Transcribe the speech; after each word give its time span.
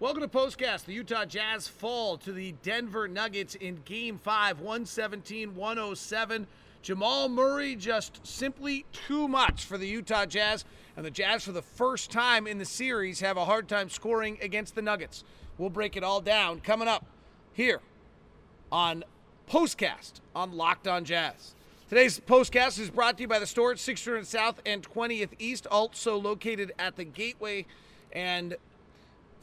Welcome 0.00 0.22
to 0.22 0.28
Postcast. 0.28 0.84
The 0.84 0.92
Utah 0.92 1.24
Jazz 1.24 1.66
fall 1.66 2.18
to 2.18 2.30
the 2.30 2.54
Denver 2.62 3.08
Nuggets 3.08 3.56
in 3.56 3.80
Game 3.84 4.16
5, 4.16 4.60
117 4.60 5.56
107. 5.56 6.46
Jamal 6.82 7.28
Murray 7.28 7.74
just 7.74 8.24
simply 8.24 8.84
too 8.92 9.26
much 9.26 9.64
for 9.64 9.76
the 9.76 9.88
Utah 9.88 10.24
Jazz, 10.24 10.64
and 10.96 11.04
the 11.04 11.10
Jazz, 11.10 11.42
for 11.42 11.50
the 11.50 11.62
first 11.62 12.12
time 12.12 12.46
in 12.46 12.58
the 12.58 12.64
series, 12.64 13.18
have 13.18 13.36
a 13.36 13.44
hard 13.44 13.66
time 13.66 13.90
scoring 13.90 14.38
against 14.40 14.76
the 14.76 14.82
Nuggets. 14.82 15.24
We'll 15.58 15.68
break 15.68 15.96
it 15.96 16.04
all 16.04 16.20
down 16.20 16.60
coming 16.60 16.86
up 16.86 17.04
here 17.52 17.80
on 18.70 19.02
Postcast 19.50 20.20
on 20.32 20.52
Locked 20.52 20.86
On 20.86 21.04
Jazz. 21.04 21.56
Today's 21.88 22.20
postcast 22.20 22.78
is 22.78 22.90
brought 22.90 23.16
to 23.16 23.22
you 23.22 23.28
by 23.28 23.40
the 23.40 23.48
store 23.48 23.72
at 23.72 23.80
600 23.80 24.28
South 24.28 24.62
and 24.64 24.88
20th 24.88 25.30
East, 25.40 25.66
also 25.66 26.16
located 26.16 26.70
at 26.78 26.94
the 26.94 27.04
Gateway. 27.04 27.66
And 28.12 28.56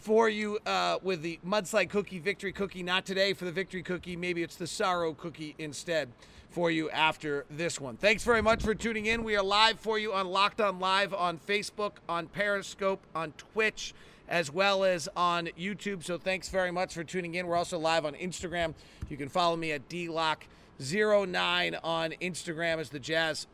for 0.06 0.30
you 0.30 0.60
uh, 0.68 1.00
with 1.02 1.24
the 1.24 1.40
mudslide 1.44 1.90
cookie, 1.90 2.20
victory 2.20 2.52
cookie, 2.52 2.84
not 2.84 3.08
today 3.08 3.34
for 3.34 3.46
the 3.46 3.52
victory 3.52 3.82
cookie. 3.82 4.16
Maybe 4.16 4.44
it's 4.44 4.56
the 4.56 4.68
sorrow 4.68 5.16
cookie 5.16 5.56
instead 5.58 6.10
for 6.52 6.70
you 6.70 6.92
after 6.92 7.44
this 7.50 7.82
one. 7.82 7.98
Thanks 7.98 8.24
very 8.24 8.44
much 8.44 8.62
for 8.62 8.76
tuning 8.76 9.08
in. 9.08 9.24
We 9.24 9.36
are 9.36 9.42
live 9.42 9.80
for 9.80 9.98
you 9.98 10.14
on 10.14 10.28
Locked 10.28 10.62
On 10.62 10.80
Live 10.80 11.12
on 11.12 11.40
Facebook, 11.40 11.94
on 12.08 12.28
Periscope, 12.28 13.02
on 13.16 13.32
Twitch, 13.32 13.96
as 14.30 14.52
well 14.52 14.84
as 14.84 15.10
on 15.18 15.48
YouTube. 15.58 16.04
So 16.04 16.20
thanks 16.20 16.50
very 16.50 16.70
much 16.70 16.94
for 16.94 17.04
tuning 17.04 17.34
in. 17.34 17.48
We're 17.48 17.56
also 17.56 17.80
live 17.80 18.06
on 18.06 18.14
Instagram. 18.14 18.76
You 19.10 19.18
can 19.18 19.28
follow 19.28 19.56
me 19.56 19.72
at 19.72 19.90
DLock 19.90 20.38
09 20.80 21.78
on 21.84 22.12
Instagram 22.22 22.78
as 22.78 22.90
the 22.92 23.00
Jazz 23.00 23.48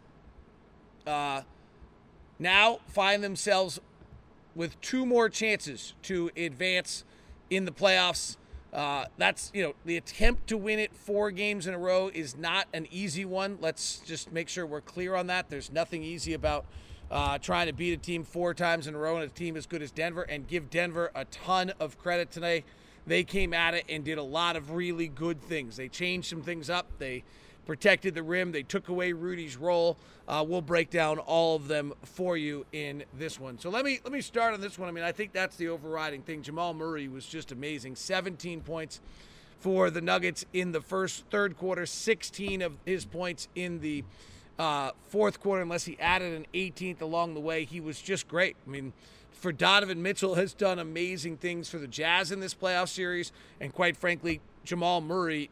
uh, 1.07 1.43
now 2.39 2.79
find 2.89 3.23
themselves 3.23 3.79
with 4.55 4.79
two 4.81 5.05
more 5.05 5.29
chances 5.29 5.93
to 6.03 6.29
advance 6.35 7.03
in 7.49 7.65
the 7.65 7.71
playoffs. 7.71 8.37
Uh, 8.73 9.05
that's, 9.17 9.51
you 9.53 9.61
know, 9.61 9.73
the 9.83 9.97
attempt 9.97 10.47
to 10.47 10.57
win 10.57 10.79
it 10.79 10.95
four 10.95 11.29
games 11.31 11.67
in 11.67 11.73
a 11.73 11.77
row 11.77 12.09
is 12.13 12.37
not 12.37 12.67
an 12.73 12.87
easy 12.89 13.25
one. 13.25 13.57
Let's 13.59 13.99
just 13.99 14.31
make 14.31 14.47
sure 14.47 14.65
we're 14.65 14.81
clear 14.81 15.15
on 15.15 15.27
that. 15.27 15.49
There's 15.49 15.71
nothing 15.71 16.03
easy 16.03 16.33
about 16.33 16.65
uh, 17.09 17.37
trying 17.37 17.67
to 17.67 17.73
beat 17.73 17.93
a 17.93 17.97
team 17.97 18.23
four 18.23 18.53
times 18.53 18.87
in 18.87 18.95
a 18.95 18.97
row 18.97 19.17
and 19.17 19.25
a 19.25 19.27
team 19.27 19.57
as 19.57 19.65
good 19.65 19.81
as 19.81 19.91
Denver 19.91 20.21
and 20.21 20.47
give 20.47 20.69
Denver 20.69 21.11
a 21.13 21.25
ton 21.25 21.73
of 21.79 21.97
credit 21.97 22.31
today 22.31 22.63
they 23.07 23.23
came 23.23 23.53
at 23.53 23.73
it 23.73 23.85
and 23.89 24.03
did 24.03 24.17
a 24.17 24.23
lot 24.23 24.55
of 24.55 24.71
really 24.71 25.07
good 25.07 25.41
things. 25.41 25.75
They 25.75 25.87
changed 25.87 26.29
some 26.29 26.41
things 26.41 26.69
up. 26.69 26.87
They 26.99 27.23
protected 27.71 28.13
the 28.13 28.21
rim. 28.21 28.51
They 28.51 28.63
took 28.63 28.89
away 28.89 29.13
Rudy's 29.13 29.55
role. 29.55 29.95
Uh, 30.27 30.43
we'll 30.45 30.61
break 30.61 30.89
down 30.89 31.19
all 31.19 31.55
of 31.55 31.69
them 31.69 31.93
for 32.03 32.35
you 32.35 32.65
in 32.73 33.05
this 33.17 33.39
one. 33.39 33.57
So 33.59 33.69
let 33.69 33.85
me 33.85 34.01
let 34.03 34.11
me 34.11 34.19
start 34.19 34.53
on 34.53 34.59
this 34.59 34.77
one. 34.77 34.89
I 34.89 34.91
mean, 34.91 35.05
I 35.05 35.13
think 35.13 35.31
that's 35.31 35.55
the 35.55 35.69
overriding 35.69 36.21
thing. 36.21 36.41
Jamal 36.41 36.73
Murray 36.73 37.07
was 37.07 37.25
just 37.25 37.49
amazing. 37.53 37.95
17 37.95 38.59
points 38.59 38.99
for 39.61 39.89
the 39.89 40.01
Nuggets 40.01 40.43
in 40.51 40.73
the 40.73 40.81
first 40.81 41.23
third 41.31 41.57
quarter. 41.57 41.85
16 41.85 42.61
of 42.61 42.73
his 42.85 43.05
points 43.05 43.47
in 43.55 43.79
the 43.79 44.03
uh, 44.59 44.91
fourth 45.07 45.39
quarter, 45.39 45.61
unless 45.61 45.85
he 45.85 45.97
added 45.97 46.33
an 46.33 46.47
18th 46.53 46.99
along 46.99 47.35
the 47.35 47.39
way. 47.39 47.63
He 47.63 47.79
was 47.79 48.01
just 48.01 48.27
great. 48.27 48.57
I 48.67 48.69
mean 48.69 48.91
for 49.31 49.53
Donovan 49.53 50.01
Mitchell 50.01 50.35
has 50.35 50.53
done 50.53 50.77
amazing 50.77 51.37
things 51.37 51.69
for 51.69 51.77
the 51.77 51.87
Jazz 51.87 52.33
in 52.33 52.41
this 52.41 52.53
playoff 52.53 52.89
series, 52.89 53.31
and 53.61 53.71
quite 53.73 53.95
frankly, 53.95 54.41
Jamal 54.65 54.99
Murray 54.99 55.49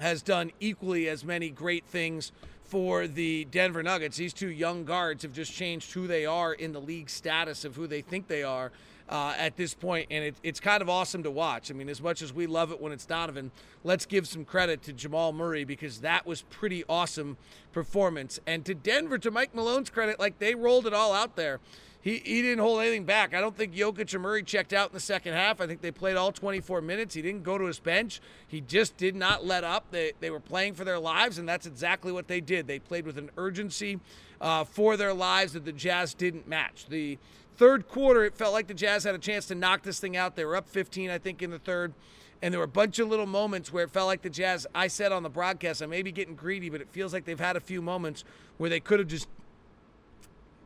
has 0.00 0.22
done 0.22 0.50
equally 0.60 1.08
as 1.08 1.24
many 1.24 1.50
great 1.50 1.84
things 1.84 2.32
for 2.64 3.06
the 3.06 3.46
Denver 3.46 3.82
Nuggets. 3.82 4.16
These 4.16 4.32
two 4.32 4.50
young 4.50 4.84
guards 4.84 5.22
have 5.22 5.32
just 5.32 5.52
changed 5.52 5.92
who 5.92 6.06
they 6.06 6.24
are 6.24 6.52
in 6.52 6.72
the 6.72 6.80
league 6.80 7.10
status 7.10 7.64
of 7.64 7.74
who 7.74 7.86
they 7.86 8.00
think 8.00 8.28
they 8.28 8.42
are 8.42 8.70
uh, 9.08 9.34
at 9.36 9.56
this 9.56 9.74
point, 9.74 10.06
and 10.08 10.24
it, 10.24 10.36
it's 10.44 10.60
kind 10.60 10.80
of 10.80 10.88
awesome 10.88 11.24
to 11.24 11.30
watch. 11.32 11.70
I 11.70 11.74
mean, 11.74 11.88
as 11.88 12.00
much 12.00 12.22
as 12.22 12.32
we 12.32 12.46
love 12.46 12.70
it 12.70 12.80
when 12.80 12.92
it's 12.92 13.04
Donovan, 13.04 13.50
let's 13.82 14.06
give 14.06 14.28
some 14.28 14.44
credit 14.44 14.82
to 14.84 14.92
Jamal 14.92 15.32
Murray 15.32 15.64
because 15.64 16.00
that 16.02 16.24
was 16.26 16.42
pretty 16.42 16.84
awesome 16.88 17.36
performance. 17.72 18.38
And 18.46 18.64
to 18.66 18.74
Denver, 18.74 19.18
to 19.18 19.32
Mike 19.32 19.52
Malone's 19.52 19.90
credit, 19.90 20.20
like 20.20 20.38
they 20.38 20.54
rolled 20.54 20.86
it 20.86 20.94
all 20.94 21.12
out 21.12 21.34
there 21.34 21.58
he, 22.02 22.18
he 22.24 22.40
didn't 22.40 22.60
hold 22.60 22.80
anything 22.80 23.04
back. 23.04 23.34
I 23.34 23.40
don't 23.40 23.54
think 23.54 23.74
Jokic 23.74 24.14
or 24.14 24.18
Murray 24.18 24.42
checked 24.42 24.72
out 24.72 24.88
in 24.88 24.94
the 24.94 25.00
second 25.00 25.34
half. 25.34 25.60
I 25.60 25.66
think 25.66 25.82
they 25.82 25.90
played 25.90 26.16
all 26.16 26.32
24 26.32 26.80
minutes. 26.80 27.14
He 27.14 27.20
didn't 27.20 27.42
go 27.42 27.58
to 27.58 27.66
his 27.66 27.78
bench. 27.78 28.20
He 28.46 28.62
just 28.62 28.96
did 28.96 29.14
not 29.14 29.44
let 29.44 29.64
up. 29.64 29.90
They, 29.90 30.12
they 30.18 30.30
were 30.30 30.40
playing 30.40 30.74
for 30.74 30.84
their 30.84 30.98
lives, 30.98 31.36
and 31.36 31.46
that's 31.46 31.66
exactly 31.66 32.10
what 32.10 32.26
they 32.26 32.40
did. 32.40 32.66
They 32.66 32.78
played 32.78 33.04
with 33.04 33.18
an 33.18 33.30
urgency 33.36 34.00
uh, 34.40 34.64
for 34.64 34.96
their 34.96 35.12
lives 35.12 35.52
that 35.52 35.66
the 35.66 35.72
Jazz 35.72 36.14
didn't 36.14 36.48
match. 36.48 36.86
The 36.88 37.18
third 37.58 37.86
quarter, 37.86 38.24
it 38.24 38.34
felt 38.34 38.54
like 38.54 38.66
the 38.66 38.74
Jazz 38.74 39.04
had 39.04 39.14
a 39.14 39.18
chance 39.18 39.46
to 39.48 39.54
knock 39.54 39.82
this 39.82 40.00
thing 40.00 40.16
out. 40.16 40.36
They 40.36 40.46
were 40.46 40.56
up 40.56 40.68
15, 40.70 41.10
I 41.10 41.18
think, 41.18 41.42
in 41.42 41.50
the 41.50 41.58
third. 41.58 41.92
And 42.40 42.54
there 42.54 42.58
were 42.58 42.64
a 42.64 42.68
bunch 42.68 42.98
of 42.98 43.08
little 43.08 43.26
moments 43.26 43.70
where 43.70 43.84
it 43.84 43.90
felt 43.90 44.06
like 44.06 44.22
the 44.22 44.30
Jazz, 44.30 44.66
I 44.74 44.86
said 44.86 45.12
on 45.12 45.22
the 45.22 45.28
broadcast, 45.28 45.82
I 45.82 45.86
may 45.86 46.00
be 46.00 46.10
getting 46.10 46.34
greedy, 46.34 46.70
but 46.70 46.80
it 46.80 46.88
feels 46.88 47.12
like 47.12 47.26
they've 47.26 47.38
had 47.38 47.56
a 47.56 47.60
few 47.60 47.82
moments 47.82 48.24
where 48.56 48.70
they 48.70 48.80
could 48.80 48.98
have 48.98 49.08
just 49.08 49.28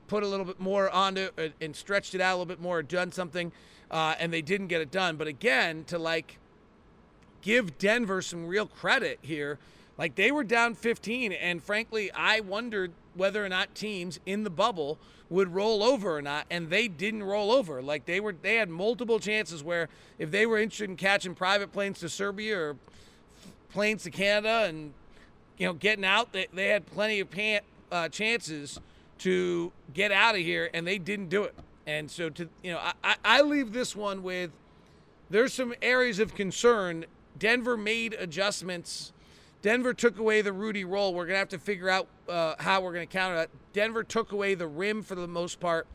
put 0.09 0.23
a 0.23 0.27
little 0.27 0.45
bit 0.45 0.61
more 0.61 0.91
onto 0.91 1.29
it 1.37 1.55
and 1.61 1.75
stretched 1.75 2.15
it 2.15 2.21
out 2.21 2.33
a 2.33 2.37
little 2.37 2.47
bit 2.47 2.61
more, 2.61 2.83
done 2.83 3.13
something, 3.13 3.53
uh, 3.91 4.15
and 4.19 4.33
they 4.33 4.43
didn't 4.43 4.69
get 4.69 4.81
it 4.81 4.91
done. 4.91 5.17
But 5.17 5.27
again, 5.27 5.85
to 5.85 5.99
like 5.99 6.39
give 7.43 7.79
Denver 7.79 8.23
some 8.23 8.47
real 8.47 8.67
credit 8.67 9.19
here, 9.23 9.59
like 9.97 10.15
they 10.15 10.33
were 10.33 10.45
down 10.45 10.75
15, 10.75 11.33
and 11.33 11.63
frankly, 11.63 12.11
I 12.13 12.41
wondered 12.41 12.93
whether 13.15 13.45
or 13.45 13.49
not 13.49 13.75
teams 13.75 14.19
in 14.27 14.43
the 14.43 14.51
bubble 14.51 14.99
would 15.31 15.55
roll 15.55 15.83
over 15.83 16.17
or 16.17 16.23
not, 16.23 16.47
and 16.51 16.69
they 16.69 16.89
didn't 16.89 17.23
roll 17.23 17.51
over. 17.51 17.81
Like 17.81 18.05
they 18.05 18.21
were, 18.21 18.35
they 18.41 18.57
had 18.57 18.69
multiple 18.69 19.19
chances 19.19 19.63
where 19.63 19.89
if 20.19 20.31
they 20.31 20.47
were 20.47 20.59
interested 20.59 20.91
in 20.91 20.97
catching 20.97 21.35
private 21.35 21.73
planes 21.73 22.01
to 22.01 22.09
Serbia 22.09 22.59
or 22.59 22.77
planes 23.73 24.03
to 24.05 24.11
Canada 24.11 24.67
and 24.69 24.93
you 25.59 25.67
know 25.67 25.73
getting 25.73 26.05
out, 26.05 26.33
they, 26.33 26.49
they 26.53 26.69
had 26.69 26.87
plenty 26.87 27.21
of 27.21 27.31
pan, 27.31 27.61
uh, 27.91 28.09
chances 28.09 28.81
to 29.19 29.73
get 29.93 30.13
out 30.13 30.35
of 30.35 30.41
here, 30.41 30.71
and 30.75 30.87
they 30.87 30.99
didn't 30.99 31.29
do 31.29 31.45
it. 31.45 31.55
And 31.87 32.11
so, 32.11 32.31
to 32.31 32.49
you 32.63 32.73
know, 32.73 32.81
I, 33.03 33.17
I 33.25 33.41
leave 33.43 33.73
this 33.73 33.95
one 33.95 34.23
with 34.23 34.51
there's 35.31 35.53
some 35.53 35.75
areas 35.83 36.19
of 36.19 36.35
concern. 36.35 37.07
Denver 37.39 37.77
made 37.77 38.15
adjustments. 38.15 39.13
Denver 39.63 39.95
took 39.95 40.19
away 40.19 40.43
the 40.43 40.53
Rudy 40.53 40.85
role. 40.85 41.15
We're 41.15 41.27
to 41.27 41.37
have 41.37 41.49
to 41.51 41.59
figure 41.59 41.89
out 41.89 42.07
uh, 42.29 42.55
how 42.59 42.81
we're 42.83 42.93
to 42.95 43.07
counter 43.07 43.37
that. 43.37 43.51
Denver 43.73 44.05
took 44.05 44.33
away 44.33 44.55
the 44.55 44.67
rim 44.67 45.03
for 45.03 45.15
the 45.15 45.27
most 45.27 45.59
part 45.59 45.87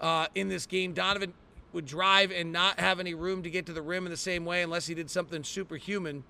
uh, 0.00 0.26
in 0.34 0.48
this 0.48 0.66
game. 0.66 0.94
Donovan 0.94 1.34
would 1.72 1.86
drive 1.86 2.32
and 2.32 2.52
not 2.52 2.80
have 2.80 2.98
any 3.00 3.14
room 3.14 3.42
to 3.42 3.50
get 3.50 3.66
to 3.66 3.72
the 3.72 3.82
rim 3.82 4.06
in 4.06 4.10
the 4.10 4.16
same 4.16 4.44
way 4.44 4.62
unless 4.62 4.86
he 4.86 4.94
did 4.94 5.10
something 5.10 5.44
superhuman. 5.44 6.24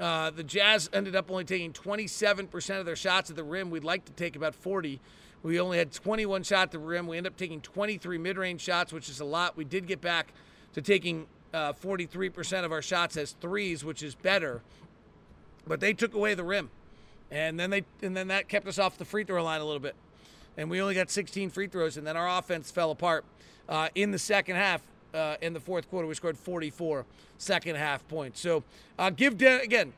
Uh, 0.00 0.30
the 0.30 0.42
Jazz 0.42 0.88
ended 0.92 1.14
up 1.14 1.30
only 1.30 1.44
taking 1.44 1.72
27% 1.72 2.80
of 2.80 2.86
their 2.86 2.96
shots 2.96 3.30
at 3.30 3.36
the 3.36 3.44
rim. 3.44 3.70
We'd 3.70 3.84
like 3.84 4.04
to 4.06 4.12
take 4.12 4.36
about 4.36 4.54
40. 4.54 5.00
We 5.42 5.60
only 5.60 5.78
had 5.78 5.92
21 5.92 6.44
shots 6.44 6.62
at 6.62 6.70
the 6.72 6.78
rim. 6.78 7.06
We 7.06 7.16
ended 7.16 7.32
up 7.32 7.38
taking 7.38 7.60
23 7.60 8.18
mid-range 8.18 8.60
shots, 8.60 8.92
which 8.92 9.08
is 9.08 9.20
a 9.20 9.24
lot. 9.24 9.56
We 9.56 9.64
did 9.64 9.86
get 9.86 10.00
back 10.00 10.32
to 10.74 10.82
taking 10.82 11.26
uh, 11.52 11.72
43% 11.72 12.64
of 12.64 12.72
our 12.72 12.82
shots 12.82 13.16
as 13.16 13.32
threes, 13.32 13.84
which 13.84 14.02
is 14.02 14.14
better. 14.14 14.62
But 15.66 15.80
they 15.80 15.92
took 15.92 16.14
away 16.14 16.34
the 16.34 16.44
rim, 16.44 16.70
and 17.30 17.58
then 17.58 17.70
they 17.70 17.84
and 18.02 18.16
then 18.16 18.28
that 18.28 18.48
kept 18.48 18.66
us 18.66 18.78
off 18.78 18.98
the 18.98 19.04
free 19.04 19.24
throw 19.24 19.44
line 19.44 19.60
a 19.60 19.64
little 19.64 19.80
bit. 19.80 19.94
And 20.56 20.68
we 20.68 20.82
only 20.82 20.94
got 20.94 21.10
16 21.10 21.50
free 21.50 21.68
throws, 21.68 21.96
and 21.96 22.06
then 22.06 22.16
our 22.16 22.38
offense 22.38 22.70
fell 22.70 22.90
apart 22.90 23.24
uh, 23.68 23.88
in 23.94 24.10
the 24.10 24.18
second 24.18 24.56
half. 24.56 24.82
Uh, 25.14 25.36
in 25.42 25.52
the 25.52 25.60
fourth 25.60 25.90
quarter, 25.90 26.08
we 26.08 26.14
scored 26.14 26.38
44 26.38 27.04
second 27.38 27.76
half 27.76 28.06
points. 28.08 28.40
So 28.40 28.64
uh, 28.98 29.10
give 29.10 29.36
Den- 29.36 29.60
again 29.60 29.92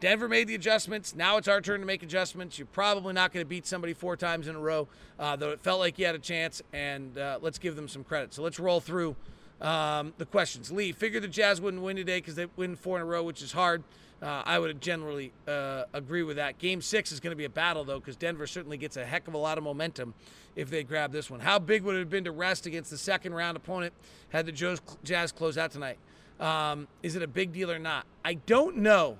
Denver 0.00 0.28
made 0.28 0.48
the 0.48 0.54
adjustments. 0.54 1.14
Now 1.14 1.36
it's 1.36 1.46
our 1.46 1.60
turn 1.60 1.80
to 1.80 1.86
make 1.86 2.02
adjustments. 2.02 2.58
You're 2.58 2.66
probably 2.66 3.12
not 3.12 3.32
going 3.32 3.44
to 3.44 3.48
beat 3.48 3.66
somebody 3.66 3.92
four 3.92 4.16
times 4.16 4.48
in 4.48 4.56
a 4.56 4.58
row, 4.58 4.88
uh, 5.18 5.36
though 5.36 5.50
it 5.50 5.60
felt 5.60 5.78
like 5.78 5.98
you 5.98 6.06
had 6.06 6.14
a 6.14 6.18
chance, 6.20 6.62
and 6.72 7.16
uh, 7.18 7.38
let's 7.42 7.58
give 7.58 7.76
them 7.76 7.86
some 7.86 8.02
credit. 8.02 8.32
So 8.32 8.42
let's 8.42 8.58
roll 8.58 8.80
through 8.80 9.14
um, 9.60 10.14
the 10.16 10.24
questions. 10.24 10.72
Lee, 10.72 10.92
figured 10.92 11.22
the 11.22 11.28
Jazz 11.28 11.60
wouldn't 11.60 11.82
win 11.82 11.96
today 11.96 12.16
because 12.18 12.34
they 12.34 12.46
win 12.56 12.76
four 12.76 12.96
in 12.96 13.02
a 13.02 13.04
row, 13.04 13.22
which 13.22 13.42
is 13.42 13.52
hard. 13.52 13.82
Uh, 14.22 14.42
I 14.44 14.58
would 14.58 14.80
generally 14.82 15.32
uh, 15.48 15.84
agree 15.94 16.22
with 16.22 16.36
that. 16.36 16.58
Game 16.58 16.82
six 16.82 17.10
is 17.10 17.20
going 17.20 17.32
to 17.32 17.36
be 17.36 17.46
a 17.46 17.50
battle, 17.50 17.84
though, 17.84 17.98
because 17.98 18.16
Denver 18.16 18.46
certainly 18.46 18.76
gets 18.76 18.98
a 18.98 19.04
heck 19.04 19.26
of 19.28 19.34
a 19.34 19.38
lot 19.38 19.56
of 19.56 19.64
momentum 19.64 20.12
if 20.56 20.68
they 20.68 20.84
grab 20.84 21.10
this 21.10 21.30
one. 21.30 21.40
How 21.40 21.58
big 21.58 21.82
would 21.84 21.96
it 21.96 22.00
have 22.00 22.10
been 22.10 22.24
to 22.24 22.32
rest 22.32 22.66
against 22.66 22.90
the 22.90 22.98
second 22.98 23.32
round 23.32 23.56
opponent 23.56 23.94
had 24.28 24.44
the 24.44 24.78
Jazz 25.04 25.32
close 25.32 25.56
out 25.56 25.70
tonight? 25.70 25.98
Um, 26.38 26.86
is 27.02 27.16
it 27.16 27.22
a 27.22 27.26
big 27.26 27.52
deal 27.52 27.70
or 27.70 27.78
not? 27.78 28.04
I 28.24 28.34
don't 28.34 28.78
know. 28.78 29.16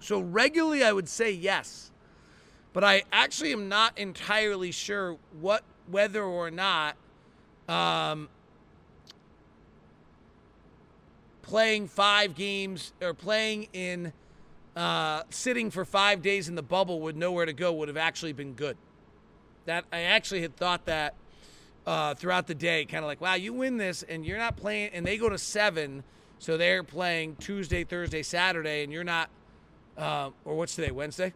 So 0.00 0.20
regularly, 0.20 0.82
I 0.82 0.92
would 0.92 1.08
say 1.08 1.30
yes, 1.30 1.90
but 2.72 2.84
I 2.84 3.04
actually 3.12 3.52
am 3.52 3.68
not 3.68 3.98
entirely 3.98 4.72
sure 4.72 5.16
what 5.40 5.62
whether 5.90 6.22
or 6.22 6.50
not 6.50 6.96
um, 7.68 8.28
playing 11.50 11.88
five 11.88 12.36
games 12.36 12.92
or 13.02 13.12
playing 13.12 13.66
in 13.72 14.12
uh, 14.76 15.24
sitting 15.30 15.68
for 15.68 15.84
five 15.84 16.22
days 16.22 16.48
in 16.48 16.54
the 16.54 16.62
bubble 16.62 17.00
with 17.00 17.16
nowhere 17.16 17.44
to 17.44 17.52
go 17.52 17.72
would 17.72 17.88
have 17.88 17.96
actually 17.96 18.32
been 18.32 18.52
good. 18.52 18.76
That 19.66 19.84
I 19.92 20.02
actually 20.02 20.42
had 20.42 20.54
thought 20.54 20.86
that 20.86 21.16
uh, 21.84 22.14
throughout 22.14 22.46
the 22.46 22.54
day, 22.54 22.84
kind 22.84 23.02
of 23.04 23.08
like, 23.08 23.20
wow, 23.20 23.34
you 23.34 23.52
win 23.52 23.78
this, 23.78 24.04
and 24.04 24.24
you're 24.24 24.38
not 24.38 24.56
playing, 24.56 24.90
and 24.94 25.04
they 25.04 25.18
go 25.18 25.28
to 25.28 25.38
seven, 25.38 26.04
so 26.38 26.56
they're 26.56 26.84
playing 26.84 27.34
Tuesday, 27.40 27.82
Thursday, 27.82 28.22
Saturday, 28.22 28.84
and 28.84 28.92
you're 28.92 29.02
not, 29.02 29.28
uh, 29.98 30.30
or 30.44 30.54
what's 30.54 30.76
today, 30.76 30.92
Wednesday? 30.92 31.32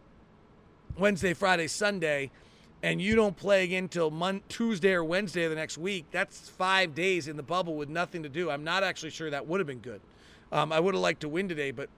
Wednesday, 0.96 1.34
Friday, 1.34 1.66
Sunday, 1.66 2.30
and 2.84 3.00
you 3.00 3.16
don't 3.16 3.34
play 3.34 3.64
again 3.64 3.84
until 3.84 4.10
Mon- 4.10 4.42
Tuesday 4.50 4.92
or 4.92 5.02
Wednesday 5.02 5.44
of 5.44 5.50
the 5.50 5.56
next 5.56 5.78
week. 5.78 6.04
That's 6.10 6.50
five 6.50 6.94
days 6.94 7.28
in 7.28 7.38
the 7.38 7.42
bubble 7.42 7.76
with 7.76 7.88
nothing 7.88 8.22
to 8.24 8.28
do. 8.28 8.50
I'm 8.50 8.62
not 8.62 8.84
actually 8.84 9.08
sure 9.08 9.30
that 9.30 9.46
would 9.46 9.58
have 9.58 9.66
been 9.66 9.78
good. 9.78 10.02
Um, 10.52 10.70
I 10.70 10.80
would 10.80 10.94
have 10.94 11.02
liked 11.02 11.22
to 11.22 11.28
win 11.30 11.48
today, 11.48 11.70
but 11.70 11.88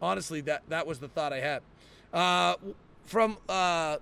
honestly, 0.00 0.40
that 0.42 0.62
that 0.70 0.86
was 0.86 0.98
the 0.98 1.08
thought 1.08 1.34
I 1.34 1.40
had. 1.40 1.62
Uh, 2.10 2.54
from 3.04 3.36
uh, 3.50 3.98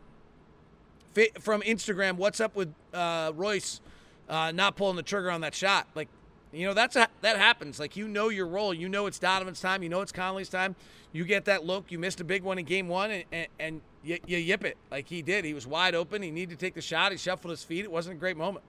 from 1.40 1.62
Instagram, 1.62 2.14
what's 2.14 2.38
up 2.38 2.54
with 2.54 2.72
uh, 2.94 3.32
Royce 3.34 3.80
uh, 4.28 4.52
not 4.52 4.76
pulling 4.76 4.94
the 4.94 5.02
trigger 5.02 5.32
on 5.32 5.40
that 5.40 5.56
shot? 5.56 5.88
Like, 5.96 6.08
you 6.52 6.66
know, 6.66 6.74
that's 6.74 6.96
a, 6.96 7.08
that 7.20 7.36
happens. 7.36 7.78
Like, 7.78 7.96
you 7.96 8.08
know 8.08 8.28
your 8.28 8.46
role. 8.46 8.72
You 8.72 8.88
know 8.88 9.06
it's 9.06 9.18
Donovan's 9.18 9.60
time. 9.60 9.82
You 9.82 9.88
know 9.88 10.00
it's 10.00 10.12
Conley's 10.12 10.48
time. 10.48 10.76
You 11.12 11.24
get 11.24 11.44
that 11.46 11.64
look. 11.64 11.90
You 11.90 11.98
missed 11.98 12.20
a 12.20 12.24
big 12.24 12.42
one 12.42 12.58
in 12.58 12.64
game 12.64 12.88
one, 12.88 13.10
and, 13.10 13.24
and, 13.32 13.48
and 13.58 13.80
you, 14.02 14.18
you 14.26 14.38
yip 14.38 14.64
it 14.64 14.76
like 14.90 15.08
he 15.08 15.22
did. 15.22 15.44
He 15.44 15.54
was 15.54 15.66
wide 15.66 15.94
open. 15.94 16.22
He 16.22 16.30
needed 16.30 16.58
to 16.58 16.64
take 16.64 16.74
the 16.74 16.80
shot. 16.80 17.12
He 17.12 17.18
shuffled 17.18 17.50
his 17.50 17.64
feet. 17.64 17.84
It 17.84 17.90
wasn't 17.90 18.16
a 18.16 18.18
great 18.18 18.36
moment. 18.36 18.64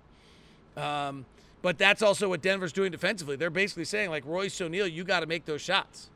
Um, 0.78 1.26
but 1.62 1.78
that's 1.78 2.02
also 2.02 2.30
what 2.30 2.42
Denver's 2.42 2.72
doing 2.72 2.92
defensively. 2.92 3.36
They're 3.36 3.50
basically 3.50 3.86
saying, 3.86 4.10
like, 4.10 4.26
Royce 4.26 4.60
O'Neale, 4.62 4.88
you 4.88 5.04
got 5.04 5.22
to 5.22 5.26
make 5.26 5.46
those 5.46 5.62
shots. 5.62 6.10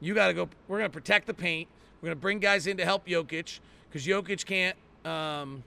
You 0.00 0.14
got 0.14 0.28
to 0.28 0.34
go. 0.34 0.48
We're 0.66 0.78
going 0.78 0.90
to 0.90 0.94
protect 0.94 1.26
the 1.26 1.34
paint. 1.34 1.68
We're 2.00 2.08
going 2.08 2.18
to 2.18 2.20
bring 2.20 2.40
guys 2.40 2.66
in 2.66 2.76
to 2.78 2.84
help 2.84 3.06
Jokic 3.06 3.60
because 3.88 4.06
Jokic 4.06 4.44
can't, 4.44 4.76
um, 5.04 5.62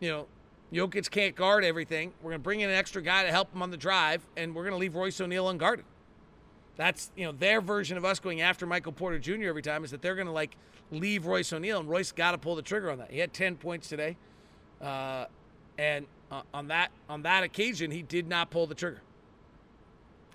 you 0.00 0.10
know, 0.10 0.26
Jokic 0.74 1.08
can't 1.08 1.36
guard 1.36 1.64
everything. 1.64 2.12
We're 2.20 2.30
going 2.30 2.40
to 2.40 2.44
bring 2.44 2.60
in 2.60 2.68
an 2.68 2.74
extra 2.74 3.00
guy 3.00 3.22
to 3.22 3.30
help 3.30 3.54
him 3.54 3.62
on 3.62 3.70
the 3.70 3.76
drive, 3.76 4.26
and 4.36 4.54
we're 4.54 4.64
going 4.64 4.72
to 4.72 4.78
leave 4.78 4.96
Royce 4.96 5.20
O'Neale 5.20 5.48
unguarded. 5.48 5.84
That's 6.76 7.12
you 7.14 7.24
know 7.24 7.30
their 7.30 7.60
version 7.60 7.96
of 7.96 8.04
us 8.04 8.18
going 8.18 8.40
after 8.40 8.66
Michael 8.66 8.90
Porter 8.90 9.20
Jr. 9.20 9.44
every 9.44 9.62
time 9.62 9.84
is 9.84 9.92
that 9.92 10.02
they're 10.02 10.16
going 10.16 10.26
to 10.26 10.32
like 10.32 10.56
leave 10.90 11.26
Royce 11.26 11.52
O'Neale, 11.52 11.78
and 11.78 11.88
Royce 11.88 12.10
got 12.10 12.32
to 12.32 12.38
pull 12.38 12.56
the 12.56 12.62
trigger 12.62 12.90
on 12.90 12.98
that. 12.98 13.12
He 13.12 13.20
had 13.20 13.32
10 13.32 13.54
points 13.54 13.88
today, 13.88 14.16
uh, 14.82 15.26
and 15.78 16.06
uh, 16.32 16.42
on 16.52 16.66
that 16.68 16.90
on 17.08 17.22
that 17.22 17.44
occasion 17.44 17.92
he 17.92 18.02
did 18.02 18.28
not 18.28 18.50
pull 18.50 18.66
the 18.66 18.74
trigger. 18.74 19.00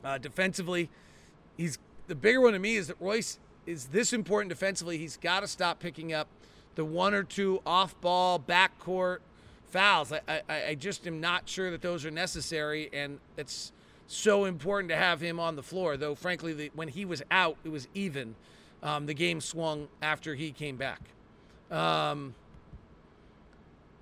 Uh, 0.06 0.18
defensively, 0.18 0.90
he's 1.58 1.78
the 2.08 2.16
bigger 2.16 2.40
one 2.40 2.54
to 2.54 2.60
me 2.60 2.78
is 2.78 2.88
that 2.88 2.96
Royce 3.02 3.40
is 3.66 3.88
this 3.88 4.14
important 4.14 4.48
defensively. 4.48 4.98
He's 4.98 5.18
got 5.18 5.42
to 5.42 5.48
stop 5.48 5.82
picking 5.82 6.14
up 6.14 6.30
the 6.76 6.86
one 6.86 7.14
or 7.14 7.24
two 7.24 7.62
off-ball 7.66 8.40
backcourt 8.40 9.18
fouls. 9.70 10.12
I, 10.12 10.22
I, 10.28 10.64
I 10.70 10.76
just 10.76 11.08
am 11.08 11.20
not 11.20 11.48
sure 11.48 11.72
that 11.72 11.82
those 11.82 12.06
are 12.06 12.12
necessary, 12.12 12.90
and 12.94 13.20
it's 13.38 13.72
so 14.08 14.46
important 14.46 14.90
to 14.90 14.96
have 14.96 15.22
him 15.22 15.40
on 15.40 15.56
the 15.56 15.64
floor. 15.64 15.98
Though, 15.98 16.16
frankly, 16.16 16.54
the, 16.54 16.72
when 16.76 16.88
he 16.88 17.06
was 17.06 17.22
out, 17.32 17.58
it 17.64 17.70
was 17.70 17.88
even. 17.94 18.36
Um, 18.82 19.06
the 19.06 19.14
game 19.14 19.42
swung 19.42 19.90
after 20.02 20.36
he 20.36 20.52
came 20.52 20.78
back. 20.78 21.02
Um, 21.70 22.34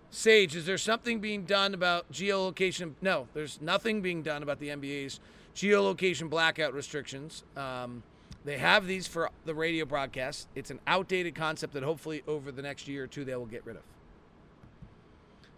Sage, 0.09 0.55
is 0.55 0.65
there 0.65 0.77
something 0.77 1.19
being 1.19 1.43
done 1.43 1.73
about 1.73 2.11
geolocation? 2.11 2.93
No, 3.01 3.27
there's 3.33 3.59
nothing 3.61 4.01
being 4.01 4.23
done 4.23 4.43
about 4.43 4.59
the 4.59 4.69
NBA's 4.69 5.19
geolocation 5.55 6.29
blackout 6.29 6.73
restrictions. 6.73 7.43
Um, 7.55 8.03
they 8.45 8.57
have 8.57 8.87
these 8.87 9.07
for 9.07 9.29
the 9.45 9.53
radio 9.53 9.83
broadcast. 9.83 10.47
It's 10.55 10.71
an 10.71 10.79
outdated 10.87 11.35
concept 11.35 11.73
that 11.73 11.83
hopefully 11.83 12.23
over 12.27 12.51
the 12.51 12.61
next 12.61 12.87
year 12.87 13.03
or 13.03 13.07
two 13.07 13.25
they 13.25 13.35
will 13.35 13.45
get 13.45 13.65
rid 13.65 13.75
of. 13.75 13.81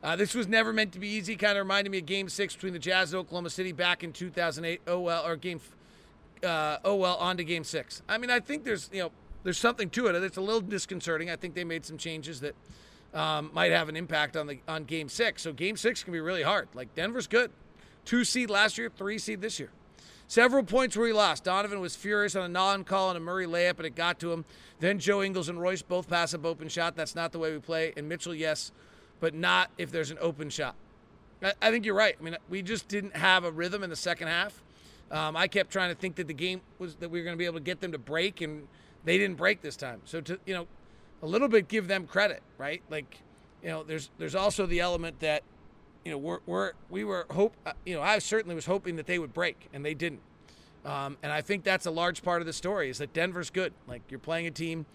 Uh, 0.02 0.16
this 0.16 0.34
was 0.34 0.48
never 0.48 0.72
meant 0.72 0.94
to 0.94 1.00
be 1.00 1.10
easy. 1.10 1.36
Kind 1.36 1.58
of 1.58 1.64
reminded 1.64 1.90
me 1.90 1.98
of 1.98 2.06
Game 2.06 2.30
Six 2.30 2.56
between 2.56 2.74
the 2.74 2.80
Jazz 2.80 3.12
and 3.14 3.20
Oklahoma 3.20 3.50
City 3.50 3.72
back 3.72 4.04
in 4.04 4.14
2008. 4.14 4.82
Oh 4.88 5.00
well, 5.00 5.26
or 5.26 5.36
Game, 5.36 5.60
uh, 6.44 6.78
oh 6.86 6.96
well, 6.96 7.18
on 7.18 7.38
to 7.38 7.44
Game 7.44 7.64
Six. 7.66 8.02
I 8.08 8.18
mean, 8.18 8.30
I 8.30 8.40
think 8.40 8.64
there's 8.64 8.90
you 8.94 9.04
know 9.04 9.12
there's 9.44 9.58
something 9.58 9.90
to 9.92 10.08
it. 10.08 10.16
It's 10.16 10.38
a 10.38 10.42
little 10.42 10.62
disconcerting. 10.62 11.30
I 11.30 11.36
think 11.36 11.54
they 11.54 11.66
made 11.66 11.86
some 11.86 11.98
changes 11.98 12.40
that 12.40 12.56
um, 13.14 13.52
might 13.54 13.72
have 13.72 13.90
an 13.90 13.98
impact 13.98 14.38
on 14.38 14.48
the 14.48 14.60
on 14.70 14.86
Game 14.86 15.10
Six. 15.10 15.42
So 15.42 15.52
Game 15.52 15.76
Six 15.76 16.04
can 16.04 16.14
be 16.14 16.22
really 16.22 16.44
hard. 16.44 16.70
Like 16.74 16.96
Denver's 16.96 17.28
good, 17.28 17.52
two 18.06 18.24
seed 18.24 18.50
last 18.50 18.78
year, 18.78 18.90
three 18.96 19.18
seed 19.18 19.42
this 19.42 19.60
year. 19.60 19.70
Several 20.28 20.64
points 20.64 20.96
where 20.96 21.08
he 21.08 21.14
lost. 21.14 21.44
Donovan 21.44 21.80
was 21.80 21.96
furious 21.96 22.36
on 22.36 22.44
a 22.44 22.48
non-call 22.48 23.10
on 23.10 23.16
a 23.16 23.20
Murray 23.20 23.48
layup, 23.48 23.78
and 23.78 23.86
it 23.88 23.96
got 23.96 24.20
to 24.20 24.32
him. 24.32 24.46
Then 24.80 25.00
Joe 25.00 25.24
Ingles 25.24 25.50
and 25.50 25.60
Royce 25.60 25.82
both 25.82 26.08
pass 26.08 26.36
up 26.36 26.46
open 26.46 26.70
shot. 26.70 26.96
That's 26.96 27.16
not 27.16 27.32
the 27.32 27.40
way 27.40 27.52
we 27.52 27.58
play. 27.58 27.94
And 27.98 28.08
Mitchell, 28.08 28.36
yes, 28.36 28.72
but 29.20 29.34
not 29.34 29.72
if 29.78 29.92
there's 29.92 30.12
an 30.12 30.18
open 30.22 30.50
shot. 30.50 30.76
I, 31.62 31.72
think 31.72 31.86
you're 31.86 31.96
right. 31.96 32.16
I 32.20 32.24
mean, 32.24 32.38
we 32.50 32.62
just 32.62 32.88
didn't 32.88 33.16
have 33.16 33.46
a 33.46 33.52
rhythm 33.52 33.84
in 33.84 33.90
the 33.90 33.96
second 33.96 34.28
half. 34.28 34.62
Um, 35.10 35.38
I 35.38 35.48
kept 35.48 35.72
trying 35.72 35.90
to 35.90 35.96
think 35.96 36.16
that 36.18 36.28
the 36.28 36.34
game 36.34 36.62
was 36.78 36.96
that 36.96 37.10
we 37.10 37.20
were 37.20 37.24
going 37.24 37.36
to 37.36 37.38
be 37.38 37.46
able 37.46 37.58
to 37.58 37.64
get 37.64 37.80
them 37.80 37.94
to 37.94 37.98
break, 37.98 38.42
and 38.42 38.68
they 39.06 39.18
didn't 39.18 39.38
break 39.38 39.62
this 39.62 39.76
time. 39.76 40.02
So 40.06 40.22
to 40.22 40.40
you 40.46 40.54
know, 40.54 40.68
a 41.22 41.26
little 41.26 41.48
bit 41.48 41.68
give 41.68 41.88
them 41.88 42.06
credit, 42.06 42.44
right? 42.58 42.82
Like, 42.90 43.22
you 43.64 43.70
know, 43.70 43.84
there's 43.84 44.10
there's 44.18 44.36
also 44.36 44.66
the 44.66 44.80
element 44.82 45.20
that 45.22 45.44
you 46.04 46.12
know 46.12 46.18
we're, 46.18 46.40
we're 46.46 46.74
we 46.90 47.04
were 47.04 47.26
hope 47.32 47.56
uh, 47.66 47.74
you 47.86 47.96
know 47.96 48.02
I 48.02 48.20
certainly 48.20 48.56
was 48.56 48.66
hoping 48.66 48.98
that 48.98 49.08
they 49.08 49.18
would 49.18 49.34
break, 49.34 49.70
and 49.74 49.84
they 49.84 49.94
didn't. 49.94 50.22
Um, 50.86 51.18
and 51.24 51.32
I 51.32 51.42
think 51.42 51.64
that's 51.64 51.86
a 51.86 51.92
large 51.92 52.22
part 52.24 52.42
of 52.42 52.46
the 52.46 52.54
story 52.54 52.90
is 52.90 53.00
that 53.00 53.14
Denver's 53.14 53.50
good. 53.50 53.74
Like 53.88 54.02
you're 54.10 54.20
playing 54.20 54.48
a 54.48 54.52
team 54.52 54.86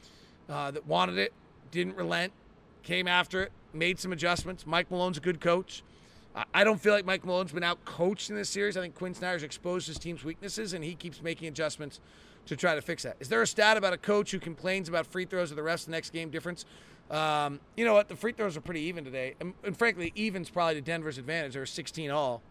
uh, 0.48 0.70
that 0.70 0.86
wanted 0.86 1.18
it, 1.18 1.32
didn't 1.70 1.96
relent, 1.96 2.32
came 2.82 3.08
after 3.08 3.42
it, 3.42 3.52
made 3.74 3.98
some 3.98 4.12
adjustments. 4.12 4.66
Mike 4.66 4.90
Malone's 4.90 5.18
a 5.18 5.20
good 5.20 5.40
coach. 5.40 5.82
I 6.52 6.64
don't 6.64 6.80
feel 6.80 6.92
like 6.92 7.04
Mike 7.04 7.24
Malone's 7.24 7.52
been 7.52 7.62
out 7.62 7.84
coached 7.84 8.28
in 8.28 8.34
this 8.34 8.50
series. 8.50 8.76
I 8.76 8.80
think 8.80 8.96
Quin 8.96 9.14
Snyder's 9.14 9.44
exposed 9.44 9.86
his 9.86 9.98
team's 9.98 10.24
weaknesses, 10.24 10.72
and 10.72 10.82
he 10.82 10.96
keeps 10.96 11.22
making 11.22 11.46
adjustments 11.46 12.00
to 12.46 12.56
try 12.56 12.74
to 12.74 12.82
fix 12.82 13.04
that. 13.04 13.16
Is 13.20 13.28
there 13.28 13.40
a 13.40 13.46
stat 13.46 13.76
about 13.76 13.92
a 13.92 13.96
coach 13.96 14.32
who 14.32 14.40
complains 14.40 14.88
about 14.88 15.06
free 15.06 15.26
throws 15.26 15.52
or 15.52 15.54
the 15.54 15.62
rest 15.62 15.84
of 15.84 15.86
the 15.86 15.92
next 15.92 16.10
game 16.10 16.30
difference? 16.30 16.64
Um, 17.08 17.60
you 17.76 17.84
know 17.84 17.94
what? 17.94 18.08
The 18.08 18.16
free 18.16 18.32
throws 18.32 18.56
are 18.56 18.60
pretty 18.60 18.80
even 18.80 19.04
today, 19.04 19.34
and, 19.40 19.54
and 19.62 19.76
frankly, 19.76 20.12
even's 20.16 20.50
probably 20.50 20.74
to 20.74 20.80
Denver's 20.80 21.18
advantage. 21.18 21.52
There 21.52 21.62
were 21.62 21.66
16 21.66 22.10
all. 22.10 22.42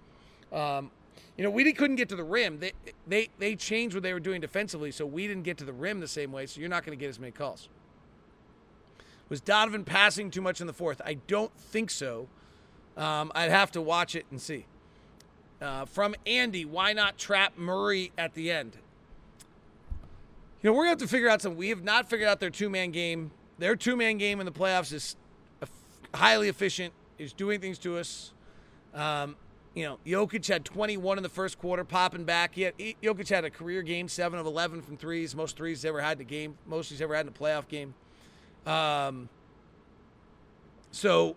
Um, 0.53 0.89
you 1.37 1.43
know, 1.43 1.49
we 1.49 1.73
couldn't 1.73 1.95
get 1.95 2.09
to 2.09 2.15
the 2.15 2.23
rim. 2.23 2.59
They 2.59 2.73
they 3.07 3.29
they 3.39 3.55
changed 3.55 3.95
what 3.95 4.03
they 4.03 4.13
were 4.13 4.19
doing 4.19 4.39
defensively, 4.39 4.91
so 4.91 5.05
we 5.05 5.27
didn't 5.27 5.43
get 5.43 5.57
to 5.57 5.65
the 5.65 5.73
rim 5.73 5.99
the 5.99 6.07
same 6.07 6.31
way. 6.31 6.45
So 6.45 6.61
you're 6.61 6.69
not 6.69 6.85
going 6.85 6.97
to 6.97 7.01
get 7.01 7.09
as 7.09 7.19
many 7.19 7.31
calls. 7.31 7.69
Was 9.33 9.41
Donovan 9.41 9.83
passing 9.83 10.29
too 10.29 10.41
much 10.41 10.61
in 10.61 10.67
the 10.67 10.73
fourth? 10.73 11.01
I 11.03 11.15
don't 11.15 11.51
think 11.57 11.89
so. 11.89 12.27
Um, 12.95 13.31
I'd 13.33 13.49
have 13.49 13.71
to 13.71 13.81
watch 13.81 14.15
it 14.15 14.27
and 14.29 14.39
see. 14.39 14.67
Uh, 15.59 15.85
from 15.85 16.13
Andy, 16.27 16.65
why 16.65 16.93
not 16.93 17.17
trap 17.17 17.57
Murray 17.57 18.11
at 18.15 18.35
the 18.35 18.51
end? 18.51 18.77
You 20.61 20.69
know, 20.69 20.73
we're 20.73 20.85
going 20.85 20.97
to 20.97 21.01
have 21.01 21.09
to 21.09 21.11
figure 21.11 21.29
out 21.29 21.41
some. 21.41 21.55
We 21.55 21.69
have 21.69 21.83
not 21.83 22.11
figured 22.11 22.29
out 22.29 22.41
their 22.41 22.51
two 22.51 22.69
man 22.69 22.91
game. 22.91 23.31
Their 23.57 23.75
two 23.75 23.95
man 23.95 24.19
game 24.19 24.39
in 24.39 24.45
the 24.45 24.51
playoffs 24.51 24.93
is 24.93 25.15
highly 26.13 26.47
efficient, 26.47 26.93
is 27.17 27.33
doing 27.33 27.59
things 27.59 27.79
to 27.79 27.97
us. 27.97 28.33
Um, 28.93 29.35
you 29.73 29.85
know, 29.85 29.97
Jokic 30.05 30.47
had 30.47 30.63
21 30.63 31.17
in 31.17 31.23
the 31.23 31.27
first 31.27 31.57
quarter, 31.57 31.83
popping 31.83 32.23
back. 32.23 32.53
He 32.53 32.61
had, 32.61 32.77
Jokic 32.77 33.29
had 33.29 33.45
a 33.45 33.49
career 33.49 33.81
game, 33.81 34.07
7 34.07 34.37
of 34.37 34.45
11 34.45 34.83
from 34.83 34.95
threes, 34.95 35.35
most 35.35 35.57
threes 35.57 35.79
he's 35.79 35.85
ever 35.85 36.01
had 36.01 36.19
in 36.19 36.21
a 36.21 36.29
game, 36.29 36.55
most 36.67 36.91
he's 36.91 37.01
ever 37.01 37.15
had 37.15 37.25
in 37.25 37.29
a 37.29 37.35
playoff 37.35 37.67
game. 37.67 37.95
Um, 38.65 39.29
so 40.91 41.35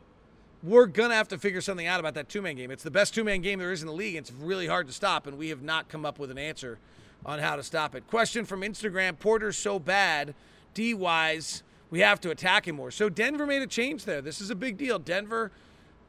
we're 0.62 0.86
going 0.86 1.10
to 1.10 1.16
have 1.16 1.28
to 1.28 1.38
figure 1.38 1.60
something 1.60 1.86
out 1.86 2.00
about 2.00 2.14
that 2.14 2.28
two 2.28 2.42
man 2.42 2.56
game. 2.56 2.70
It's 2.70 2.82
the 2.82 2.90
best 2.90 3.14
two 3.14 3.24
man 3.24 3.40
game 3.40 3.58
there 3.58 3.72
is 3.72 3.82
in 3.82 3.86
the 3.86 3.94
league. 3.94 4.16
It's 4.16 4.32
really 4.32 4.66
hard 4.66 4.86
to 4.86 4.92
stop, 4.92 5.26
and 5.26 5.38
we 5.38 5.48
have 5.48 5.62
not 5.62 5.88
come 5.88 6.04
up 6.04 6.18
with 6.18 6.30
an 6.30 6.38
answer 6.38 6.78
on 7.24 7.38
how 7.38 7.56
to 7.56 7.62
stop 7.62 7.94
it. 7.94 8.06
Question 8.08 8.44
from 8.44 8.60
Instagram 8.62 9.18
Porter's 9.18 9.56
so 9.56 9.78
bad, 9.78 10.34
D 10.74 10.94
wise, 10.94 11.62
we 11.90 12.00
have 12.00 12.20
to 12.20 12.30
attack 12.30 12.68
him 12.68 12.76
more. 12.76 12.90
So 12.90 13.08
Denver 13.08 13.46
made 13.46 13.62
a 13.62 13.66
change 13.66 14.04
there. 14.04 14.20
This 14.20 14.40
is 14.40 14.50
a 14.50 14.54
big 14.54 14.76
deal. 14.76 14.98
Denver, 14.98 15.50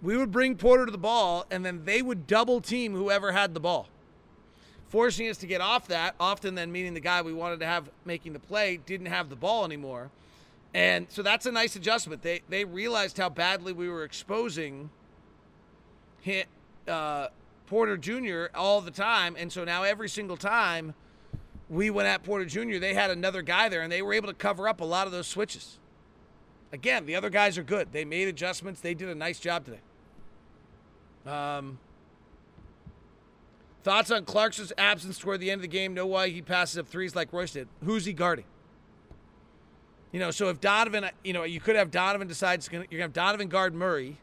we 0.02 0.18
would 0.18 0.32
bring 0.32 0.56
Porter 0.56 0.86
to 0.86 0.92
the 0.92 0.98
ball, 0.98 1.46
and 1.50 1.66
then 1.66 1.86
they 1.86 2.02
would 2.02 2.28
double 2.28 2.62
team 2.62 2.94
whoever 2.94 3.32
had 3.32 3.54
the 3.54 3.60
ball. 3.60 3.88
Forcing 4.90 5.28
us 5.28 5.38
to 5.38 5.48
get 5.48 5.60
off 5.60 5.88
that, 5.88 6.16
often 6.20 6.56
then 6.56 6.72
meaning 6.72 6.94
the 6.94 7.00
guy 7.00 7.22
we 7.22 7.34
wanted 7.34 7.60
to 7.60 7.66
have 7.66 7.90
making 8.06 8.34
the 8.34 8.40
play 8.40 8.80
didn't 8.86 9.08
have 9.08 9.30
the 9.30 9.36
ball 9.36 9.66
anymore. 9.66 10.10
And 10.78 11.08
so 11.10 11.24
that's 11.24 11.48
a 11.48 11.52
nice 11.52 11.76
adjustment. 11.76 12.22
They 12.22 12.42
they 12.50 12.64
realized 12.64 13.18
how 13.18 13.30
badly 13.30 13.74
we 13.74 13.90
were 13.90 14.04
exposing 14.04 14.92
hit, 16.22 16.46
uh, 16.88 17.30
Porter 17.66 17.98
Jr. 17.98 18.56
all 18.56 18.82
the 18.82 18.92
time, 18.92 19.36
and 19.40 19.52
so 19.52 19.64
now 19.64 19.82
every 19.82 20.08
single 20.08 20.38
time 20.38 20.94
we 21.68 21.90
went 21.90 22.08
at 22.08 22.22
Porter 22.22 22.46
Jr., 22.46 22.78
they 22.78 22.94
had 22.94 23.10
another 23.10 23.42
guy 23.42 23.70
there, 23.70 23.82
and 23.82 23.92
they 23.92 24.04
were 24.04 24.14
able 24.14 24.28
to 24.28 24.36
cover 24.36 24.68
up 24.68 24.80
a 24.80 24.86
lot 24.86 25.08
of 25.08 25.12
those 25.12 25.26
switches. 25.26 25.80
Again, 26.72 27.08
the 27.08 27.16
other 27.16 27.32
guys 27.32 27.58
are 27.58 27.64
good. 27.64 27.92
They 27.92 28.06
made 28.06 28.28
adjustments. 28.28 28.80
They 28.80 28.94
did 28.94 29.10
a 29.10 29.16
nice 29.16 29.40
job 29.40 29.66
today. 29.66 29.80
Um, 31.26 31.80
thoughts 33.82 34.12
on 34.12 34.26
Clarkson's 34.26 34.74
absence 34.78 35.18
toward 35.18 35.40
the 35.40 35.50
end 35.50 35.58
of 35.58 35.64
the 35.64 35.70
game? 35.70 35.96
Know 35.96 36.06
why 36.06 36.30
he 36.30 36.44
passes 36.44 36.78
up 36.78 36.88
threes 36.88 37.16
like 37.16 37.34
Royce 37.34 37.54
did? 37.54 37.68
Who's 37.84 38.06
he 38.06 38.14
guarding? 38.14 38.46
You 40.12 40.20
know, 40.20 40.32
so 40.32 40.50
if 40.50 40.62
Donovan, 40.62 41.10
you 41.24 41.34
know, 41.34 41.44
you 41.44 41.60
could 41.60 41.76
have 41.76 41.92
Donovan 41.92 42.28
decides 42.28 42.70
you're 42.72 42.82
going 42.82 42.90
to 42.90 43.02
have 43.02 43.14
Donovan 43.14 43.50
guard 43.50 43.74
Murray. 43.74 44.18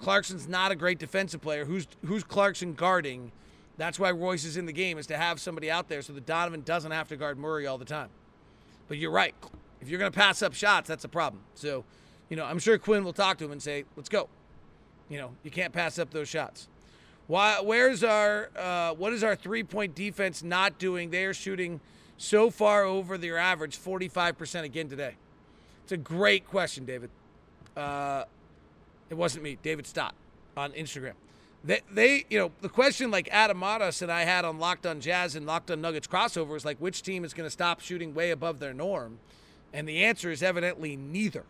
Clarkson's 0.00 0.48
not 0.48 0.72
a 0.72 0.74
great 0.74 0.98
defensive 0.98 1.40
player. 1.40 1.64
Who's 1.64 1.86
who's 2.04 2.24
Clarkson 2.24 2.74
guarding? 2.74 3.32
That's 3.76 3.98
why 3.98 4.10
Royce 4.10 4.44
is 4.44 4.56
in 4.56 4.66
the 4.66 4.72
game 4.72 4.98
is 4.98 5.06
to 5.06 5.16
have 5.16 5.40
somebody 5.40 5.70
out 5.70 5.88
there 5.88 6.02
so 6.02 6.12
that 6.12 6.26
Donovan 6.26 6.62
doesn't 6.62 6.90
have 6.90 7.08
to 7.08 7.16
guard 7.16 7.38
Murray 7.38 7.66
all 7.66 7.78
the 7.78 7.84
time. 7.84 8.10
But 8.88 8.98
you're 8.98 9.10
right. 9.10 9.34
If 9.80 9.88
you're 9.88 9.98
going 9.98 10.12
to 10.12 10.18
pass 10.18 10.42
up 10.42 10.52
shots, 10.52 10.88
that's 10.88 11.04
a 11.04 11.08
problem. 11.08 11.42
So, 11.54 11.84
you 12.28 12.36
know, 12.36 12.44
I'm 12.44 12.58
sure 12.58 12.76
Quin 12.76 13.04
will 13.04 13.12
talk 13.12 13.38
to 13.38 13.44
him 13.44 13.52
and 13.52 13.62
say, 13.62 13.84
"Let's 13.96 14.08
go." 14.08 14.28
You 15.08 15.18
know, 15.18 15.30
you 15.42 15.50
can't 15.50 15.72
pass 15.72 15.98
up 15.98 16.10
those 16.10 16.28
shots. 16.28 16.68
Why? 17.26 17.60
Where's 17.62 18.02
our? 18.02 18.50
Uh, 18.56 18.94
what 18.94 19.12
is 19.12 19.22
our 19.22 19.36
three-point 19.36 19.94
defense 19.94 20.42
not 20.42 20.78
doing? 20.78 21.10
They 21.10 21.24
are 21.24 21.34
shooting 21.34 21.80
so 22.20 22.50
far 22.50 22.84
over 22.84 23.16
their 23.16 23.38
average, 23.38 23.78
45% 23.78 24.64
again 24.64 24.90
today. 24.90 25.14
It's 25.84 25.92
a 25.92 25.96
great 25.96 26.46
question, 26.46 26.84
David. 26.84 27.08
Uh, 27.74 28.24
it 29.08 29.14
wasn't 29.14 29.42
me, 29.42 29.56
David 29.62 29.86
Stott 29.86 30.14
on 30.54 30.72
Instagram. 30.72 31.14
They, 31.64 31.80
they, 31.90 32.26
you 32.28 32.38
know, 32.38 32.52
the 32.60 32.68
question 32.68 33.10
like 33.10 33.30
Adam 33.32 33.62
and 33.62 34.12
I 34.12 34.24
had 34.24 34.44
on 34.44 34.58
Locked 34.58 34.84
on 34.84 35.00
Jazz 35.00 35.34
and 35.34 35.46
Locked 35.46 35.70
on 35.70 35.80
Nuggets 35.80 36.06
crossover 36.06 36.56
is 36.56 36.64
like, 36.64 36.76
which 36.76 37.00
team 37.00 37.24
is 37.24 37.32
going 37.32 37.46
to 37.46 37.50
stop 37.50 37.80
shooting 37.80 38.12
way 38.12 38.32
above 38.32 38.58
their 38.58 38.74
norm? 38.74 39.18
And 39.72 39.88
the 39.88 40.04
answer 40.04 40.30
is 40.30 40.42
evidently 40.42 40.96
neither 40.96 41.44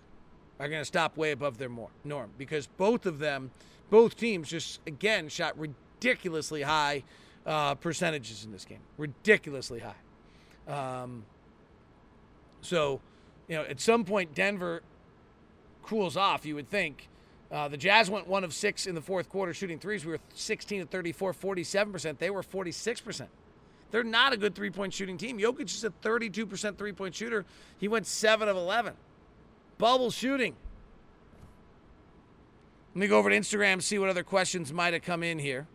are 0.61 0.69
going 0.69 0.81
to 0.83 0.87
stop 0.87 1.17
way 1.17 1.33
above 1.33 1.59
their 1.59 1.71
norm 2.05 2.31
because 2.39 2.69
both 2.77 3.07
of 3.07 3.19
them, 3.19 3.51
both 3.91 4.17
teams, 4.17 4.49
just 4.49 4.79
again 4.87 5.29
shot 5.29 5.59
ridiculously 5.59 6.63
high 6.63 7.03
uh, 7.45 7.75
percentages 7.75 8.45
in 8.45 8.53
this 8.53 8.65
game, 8.65 8.81
ridiculously 8.99 9.81
high. 9.81 9.97
Um, 10.71 11.25
so, 12.63 13.01
you 13.49 13.57
know, 13.57 13.63
at 13.65 13.81
some 13.81 14.05
point 14.05 14.35
Denver 14.35 14.83
cools 15.83 16.17
off. 16.17 16.47
You 16.47 16.55
would 16.55 16.69
think 16.69 17.09
uh, 17.51 17.69
the 17.69 17.77
Jazz 17.77 18.11
went 18.11 18.29
one 18.29 18.45
of 18.45 18.55
six 18.55 18.87
in 18.87 18.95
the 18.95 19.01
fourth 19.01 19.29
quarter 19.29 19.53
shooting 19.53 19.79
threes. 19.79 20.05
We 20.05 20.13
were 20.13 20.21
16 20.35 20.83
to 20.83 20.87
34, 20.87 21.33
47%. 21.33 22.19
They 22.19 22.31
were 22.31 22.43
46%. 22.43 23.27
They're 23.91 24.05
not 24.05 24.33
a 24.33 24.37
good 24.37 24.55
three 24.55 24.71
point 24.71 24.95
shooting 24.95 25.19
team. 25.19 25.39
Jokic 25.39 25.65
is 25.65 25.83
a 25.83 25.91
32% 25.91 26.79
three 26.79 26.93
point 26.93 27.15
shooter. 27.15 27.45
He 27.79 27.89
went 27.89 28.07
7 28.07 28.49
of 28.49 28.57
11. 28.57 28.95
Bubble 29.79 30.11
shooting. 30.11 30.55
Let 32.95 33.01
me 33.01 33.07
go 33.09 33.19
over 33.19 33.31
to 33.31 33.37
Instagram, 33.37 33.83
see 33.83 33.99
what 33.99 34.11
other 34.11 34.25
questions 34.25 34.73
might 34.73 34.93
have 34.95 35.03
come 35.03 35.23
in 35.23 35.39
here. 35.39 35.67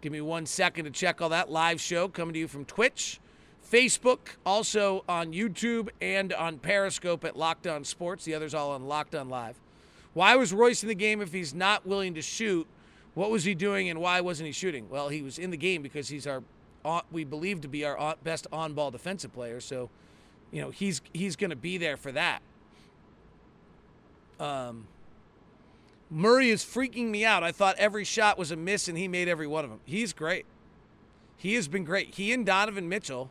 Give 0.00 0.12
me 0.12 0.20
one 0.20 0.46
second 0.46 0.86
to 0.86 0.90
check 0.90 1.20
all 1.20 1.28
that 1.28 1.50
live 1.50 1.80
show 1.80 2.08
coming 2.08 2.32
to 2.34 2.38
you 2.38 2.48
from 2.48 2.64
Twitch. 2.64 3.20
Facebook, 3.70 4.18
also 4.44 5.04
on 5.08 5.32
YouTube 5.32 5.90
and 6.00 6.32
on 6.32 6.58
Periscope 6.58 7.24
at 7.24 7.36
Locked 7.36 7.66
On 7.66 7.84
Sports. 7.84 8.24
The 8.24 8.34
others 8.34 8.54
all 8.54 8.72
on 8.72 8.86
Locked 8.86 9.14
On 9.14 9.28
Live. 9.28 9.60
Why 10.12 10.34
was 10.34 10.52
Royce 10.52 10.82
in 10.82 10.88
the 10.88 10.94
game 10.94 11.20
if 11.20 11.32
he's 11.32 11.54
not 11.54 11.86
willing 11.86 12.14
to 12.14 12.22
shoot? 12.22 12.66
What 13.14 13.30
was 13.30 13.44
he 13.44 13.54
doing 13.54 13.88
and 13.88 14.00
why 14.00 14.20
wasn't 14.20 14.46
he 14.46 14.52
shooting? 14.52 14.88
Well, 14.88 15.08
he 15.08 15.22
was 15.22 15.38
in 15.38 15.50
the 15.50 15.56
game 15.56 15.82
because 15.82 16.08
he's 16.08 16.26
our, 16.26 16.42
we 17.12 17.24
believe 17.24 17.60
to 17.60 17.68
be 17.68 17.84
our 17.84 18.16
best 18.24 18.46
on-ball 18.52 18.90
defensive 18.90 19.32
player. 19.32 19.60
So, 19.60 19.90
you 20.50 20.62
know, 20.62 20.70
he's 20.70 21.00
he's 21.12 21.36
going 21.36 21.50
to 21.50 21.56
be 21.56 21.76
there 21.78 21.96
for 21.96 22.10
that. 22.12 22.42
Um, 24.40 24.86
Murray 26.10 26.50
is 26.50 26.64
freaking 26.64 27.08
me 27.08 27.24
out. 27.24 27.44
I 27.44 27.52
thought 27.52 27.76
every 27.78 28.04
shot 28.04 28.36
was 28.36 28.50
a 28.50 28.56
miss 28.56 28.88
and 28.88 28.98
he 28.98 29.06
made 29.06 29.28
every 29.28 29.46
one 29.46 29.64
of 29.64 29.70
them. 29.70 29.80
He's 29.84 30.12
great. 30.12 30.44
He 31.36 31.54
has 31.54 31.68
been 31.68 31.84
great. 31.84 32.14
He 32.16 32.32
and 32.32 32.44
Donovan 32.44 32.88
Mitchell 32.88 33.30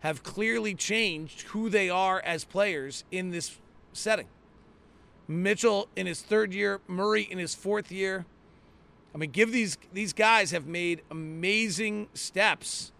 have 0.00 0.22
clearly 0.22 0.74
changed 0.74 1.42
who 1.42 1.70
they 1.70 1.88
are 1.88 2.20
as 2.24 2.44
players 2.44 3.04
in 3.10 3.30
this 3.30 3.58
setting. 3.92 4.26
Mitchell 5.28 5.88
in 5.94 6.06
his 6.06 6.20
third 6.20 6.52
year, 6.52 6.80
Murray 6.88 7.22
in 7.22 7.38
his 7.38 7.54
fourth 7.54 7.92
year. 7.92 8.26
I 9.14 9.18
mean, 9.18 9.30
give 9.30 9.52
these 9.52 9.78
these 9.92 10.12
guys 10.12 10.50
have 10.50 10.66
made 10.66 11.02
amazing 11.10 12.08
steps 12.14 12.92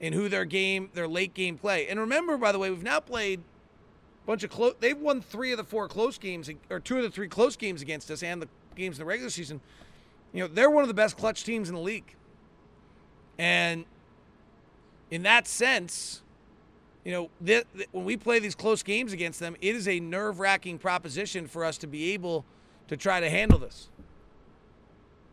in 0.00 0.12
who 0.12 0.28
their 0.28 0.44
game, 0.44 0.90
their 0.94 1.08
late 1.08 1.34
game 1.34 1.56
play. 1.58 1.86
And 1.88 1.98
remember, 1.98 2.36
by 2.36 2.52
the 2.52 2.58
way, 2.58 2.70
we've 2.70 2.82
now 2.82 3.00
played 3.00 3.40
bunch 4.26 4.44
of 4.44 4.50
close. 4.50 4.74
They've 4.80 4.98
won 4.98 5.20
three 5.20 5.52
of 5.52 5.58
the 5.58 5.64
four 5.64 5.88
close 5.88 6.18
games, 6.18 6.50
or 6.70 6.80
two 6.80 6.96
of 6.96 7.02
the 7.02 7.10
three 7.10 7.28
close 7.28 7.56
games 7.56 7.82
against 7.82 8.10
us, 8.10 8.22
and 8.22 8.42
the 8.42 8.48
games 8.76 8.96
in 8.98 9.02
the 9.02 9.06
regular 9.06 9.30
season. 9.30 9.60
You 10.32 10.42
know, 10.42 10.48
they're 10.48 10.70
one 10.70 10.82
of 10.82 10.88
the 10.88 10.94
best 10.94 11.16
clutch 11.16 11.44
teams 11.44 11.68
in 11.68 11.74
the 11.74 11.80
league. 11.80 12.14
And 13.38 13.84
in 15.10 15.22
that 15.24 15.46
sense, 15.46 16.22
you 17.04 17.12
know, 17.12 17.30
th- 17.44 17.66
th- 17.76 17.88
when 17.92 18.04
we 18.04 18.16
play 18.16 18.38
these 18.38 18.54
close 18.54 18.82
games 18.82 19.12
against 19.12 19.40
them, 19.40 19.56
it 19.60 19.74
is 19.74 19.88
a 19.88 20.00
nerve 20.00 20.40
wracking 20.40 20.78
proposition 20.78 21.46
for 21.46 21.64
us 21.64 21.76
to 21.78 21.86
be 21.86 22.12
able 22.12 22.44
to 22.88 22.96
try 22.96 23.20
to 23.20 23.28
handle 23.28 23.58
this. 23.58 23.88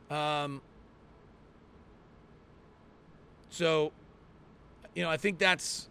Um, 0.09 0.61
so, 3.49 3.91
you 4.95 5.03
know, 5.03 5.09
I 5.09 5.17
think 5.17 5.37
that's, 5.37 5.87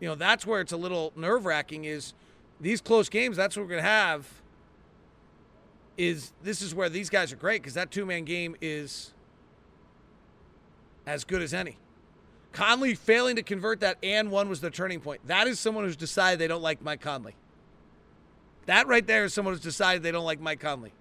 you 0.00 0.08
know, 0.08 0.14
that's 0.14 0.46
where 0.46 0.60
it's 0.60 0.72
a 0.72 0.76
little 0.76 1.12
nerve 1.16 1.44
wracking 1.44 1.84
is 1.84 2.14
these 2.60 2.80
close 2.80 3.08
games, 3.08 3.36
that's 3.36 3.56
what 3.56 3.62
we're 3.62 3.70
going 3.70 3.82
to 3.82 3.88
have. 3.88 4.26
Is 5.96 6.32
this 6.42 6.62
is 6.62 6.74
where 6.74 6.88
these 6.88 7.10
guys 7.10 7.32
are 7.32 7.36
great 7.36 7.60
because 7.60 7.74
that 7.74 7.90
two 7.90 8.06
man 8.06 8.24
game 8.24 8.54
is 8.60 9.12
as 11.06 11.24
good 11.24 11.42
as 11.42 11.52
any. 11.52 11.76
Conley 12.52 12.94
failing 12.94 13.36
to 13.36 13.42
convert 13.42 13.80
that 13.80 13.98
and 14.02 14.30
one 14.30 14.48
was 14.48 14.60
the 14.60 14.70
turning 14.70 15.00
point. 15.00 15.20
That 15.26 15.48
is 15.48 15.58
someone 15.58 15.84
who's 15.84 15.96
decided 15.96 16.38
they 16.38 16.46
don't 16.46 16.62
like 16.62 16.82
Mike 16.82 17.00
Conley. 17.00 17.34
That 18.66 18.86
right 18.86 19.06
there 19.06 19.24
is 19.24 19.34
someone 19.34 19.54
who's 19.54 19.62
decided 19.62 20.02
they 20.02 20.12
don't 20.12 20.24
like 20.24 20.40
Mike 20.40 20.60
Conley. 20.60 20.92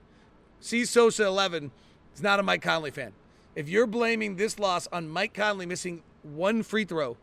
See 0.59 0.85
Sosa 0.85 1.25
11 1.25 1.71
is 2.15 2.23
not 2.23 2.39
a 2.39 2.43
Mike 2.43 2.61
Conley 2.63 2.91
fan. 2.91 3.13
If 3.55 3.69
you're 3.69 3.87
blaming 3.87 4.35
this 4.35 4.57
loss 4.57 4.87
on 4.91 5.09
Mike 5.09 5.33
Conley 5.33 5.65
missing 5.65 6.01
one 6.23 6.63
free 6.63 6.85
throw 6.85 7.17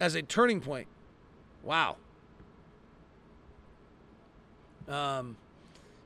as 0.00 0.14
a 0.14 0.22
turning 0.22 0.60
point, 0.60 0.88
wow. 1.62 1.96
Um, 4.88 5.36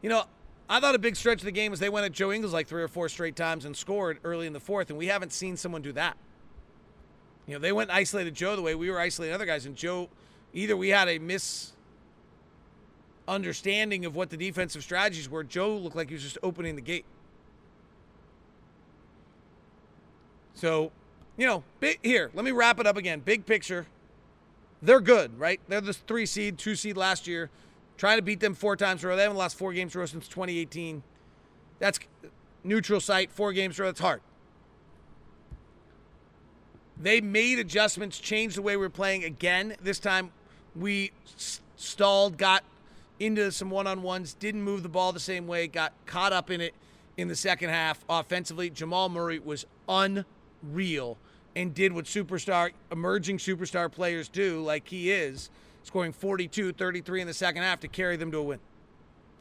you 0.03 0.09
know, 0.09 0.25
I 0.69 0.81
thought 0.81 0.95
a 0.95 0.99
big 0.99 1.17
stretch 1.17 1.41
of 1.41 1.45
the 1.45 1.51
game 1.51 1.71
was 1.71 1.81
they 1.81 1.89
went 1.89 2.07
at 2.07 2.13
Joe 2.13 2.33
Ingles 2.33 2.53
like 2.53 2.69
three 2.69 2.83
or 2.83 2.89
four 2.89 3.09
straight 3.09 3.37
times 3.37 3.65
and 3.65 3.77
scored 3.77 4.19
early 4.23 4.47
in 4.47 4.53
the 4.53 4.61
fourth, 4.61 4.89
and 4.89 4.99
we 4.99 5.07
haven't 5.09 5.33
seen 5.33 5.57
someone 5.57 5.83
do 5.83 5.93
that. 5.93 6.17
You 7.47 7.55
know, 7.55 7.61
they 7.61 7.73
went 7.73 7.91
isolated 7.91 8.35
Joe 8.35 8.55
the 8.55 8.63
way 8.63 8.77
we 8.77 8.91
were 8.91 9.01
isolating 9.01 9.35
other 9.35 9.47
guys, 9.47 9.67
and 9.67 9.75
Joe, 9.75 10.09
either 10.55 10.77
we 10.77 10.91
had 10.91 11.09
a 11.09 11.19
misunderstanding 13.27 14.05
of 14.05 14.15
what 14.15 14.31
the 14.31 14.37
defensive 14.37 14.85
strategies 14.85 15.29
were. 15.29 15.43
Joe 15.43 15.77
looked 15.77 15.97
like 15.97 16.09
he 16.09 16.15
was 16.15 16.23
just 16.23 16.39
opening 16.43 16.77
the 16.77 16.83
gate. 16.83 17.05
So, 20.55 20.93
you 21.41 21.47
know, 21.47 21.65
big, 21.81 21.99
here, 22.03 22.31
let 22.35 22.45
me 22.45 22.51
wrap 22.51 22.81
it 22.81 22.87
up 22.87 22.99
again. 22.99 23.21
Big 23.21 23.47
picture. 23.47 23.87
They're 24.83 25.01
good, 25.01 25.41
right? 25.41 25.59
They're 25.69 25.81
the 25.81 25.95
three 25.95 26.27
seed, 26.27 26.59
two 26.59 26.75
seed 26.75 26.99
last 26.99 27.27
year. 27.27 27.49
Trying 27.97 28.19
to 28.19 28.23
beat 28.23 28.41
them 28.41 28.55
four 28.55 28.77
times 28.77 29.03
in 29.03 29.07
a 29.07 29.09
row. 29.09 29.17
They 29.17 29.23
haven't 29.23 29.39
lost 29.39 29.57
four 29.57 29.73
games 29.73 29.95
in 29.95 29.99
a 29.99 30.01
row 30.01 30.07
since 30.07 30.29
2018. 30.29 31.03
That's 31.79 31.99
neutral 32.63 33.01
site, 33.01 33.33
four 33.33 33.55
games 33.55 33.79
in 33.79 33.83
a 33.83 33.85
row. 33.85 33.89
That's 33.89 34.01
hard. 34.01 34.21
They 37.01 37.23
made 37.23 37.59
adjustments, 37.59 38.19
changed 38.19 38.59
the 38.59 38.63
way 38.63 38.77
we 38.77 38.85
are 38.85 38.91
playing 38.91 39.25
again. 39.25 39.77
This 39.81 39.99
time 39.99 40.33
we 40.77 41.11
stalled, 41.77 42.37
got 42.37 42.65
into 43.19 43.51
some 43.51 43.71
one 43.71 43.87
on 43.87 44.03
ones, 44.03 44.35
didn't 44.35 44.63
move 44.63 44.83
the 44.83 44.91
ball 44.91 45.11
the 45.11 45.19
same 45.19 45.47
way, 45.47 45.69
got 45.69 45.95
caught 46.05 46.35
up 46.35 46.51
in 46.51 46.61
it 46.61 46.75
in 47.17 47.29
the 47.29 47.37
second 47.37 47.71
half 47.71 48.05
offensively. 48.11 48.69
Jamal 48.69 49.09
Murray 49.09 49.39
was 49.39 49.65
unreal 49.89 51.17
and 51.57 51.75
did 51.75 51.92
what 51.92 52.04
superstar, 52.04 52.73
emerging 52.92 53.38
superstar 53.38 53.90
players 53.90 54.28
do, 54.28 54.62
like 54.62 54.88
he 54.88 55.11
is, 55.11 55.50
scoring 55.83 56.12
42, 56.12 56.73
33 56.73 57.21
in 57.21 57.26
the 57.26 57.35
second 57.35 57.62
half 57.62 57.80
to 57.80 57.88
carry 57.88 58.16
them 58.16 58.30
to 58.30 58.38
a 58.38 58.42
win. 58.42 58.61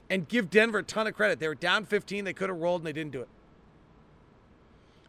And 0.09 0.27
give 0.27 0.49
Denver 0.49 0.79
a 0.79 0.83
ton 0.83 1.05
of 1.07 1.13
credit. 1.13 1.39
They 1.39 1.47
were 1.47 1.55
down 1.55 1.85
15, 1.85 2.25
they 2.25 2.33
could 2.33 2.49
have 2.49 2.57
rolled, 2.57 2.81
and 2.81 2.87
they 2.87 2.93
didn't 2.93 3.11
do 3.11 3.21
it. 3.21 3.27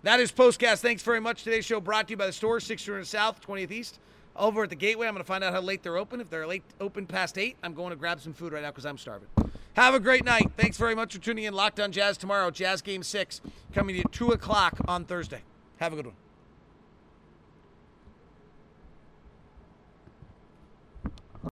That 0.02 0.20
is 0.20 0.32
Postcast. 0.32 0.80
Thanks 0.80 1.02
very 1.02 1.20
much. 1.20 1.44
Today's 1.44 1.64
show 1.64 1.80
brought 1.80 2.08
to 2.08 2.12
you 2.12 2.16
by 2.16 2.26
the 2.26 2.32
store, 2.32 2.58
600 2.60 3.06
South, 3.06 3.40
20th 3.46 3.70
East. 3.70 3.98
Over 4.36 4.62
at 4.62 4.70
the 4.70 4.76
Gateway, 4.76 5.06
I'm 5.06 5.14
going 5.14 5.22
to 5.22 5.26
find 5.26 5.44
out 5.44 5.52
how 5.52 5.60
late 5.60 5.82
they're 5.82 5.98
open. 5.98 6.20
If 6.20 6.30
they're 6.30 6.46
late 6.46 6.62
open 6.80 7.06
past 7.06 7.36
8, 7.36 7.56
I'm 7.62 7.74
going 7.74 7.90
to 7.90 7.96
grab 7.96 8.20
some 8.20 8.32
food 8.32 8.52
right 8.52 8.62
now 8.62 8.70
because 8.70 8.86
I'm 8.86 8.96
starving. 8.96 9.28
Have 9.74 9.94
a 9.94 10.00
great 10.00 10.24
night. 10.24 10.50
Thanks 10.56 10.76
very 10.76 10.94
much 10.94 11.14
for 11.14 11.20
tuning 11.20 11.44
in. 11.44 11.52
Locked 11.52 11.80
on 11.80 11.92
Jazz 11.92 12.16
tomorrow. 12.16 12.50
Jazz 12.50 12.80
Game 12.80 13.02
6 13.02 13.40
coming 13.74 13.98
at 13.98 14.10
2 14.12 14.30
o'clock 14.30 14.78
on 14.88 15.04
Thursday. 15.04 15.42
Have 15.78 15.92
a 15.92 15.96
good 15.96 16.06
one. 16.06 16.14